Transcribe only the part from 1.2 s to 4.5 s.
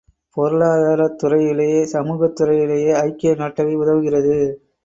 துறையிலே சமூகத்துறையிலே ஐக்கிய நாட்டவை உதவுகிறது.